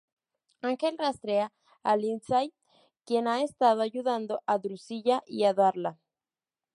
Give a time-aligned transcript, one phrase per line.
[0.63, 1.53] Ángel rastrea
[1.83, 2.55] a Lindsay,
[3.05, 5.99] quien ha estado ayudando a Drusilla y a Darla.